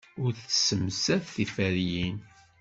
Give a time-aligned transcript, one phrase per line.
[0.23, 2.17] Ur tessemsad tiferyin.